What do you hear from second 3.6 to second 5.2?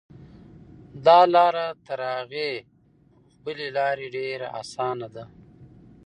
لارې ډېره اسانه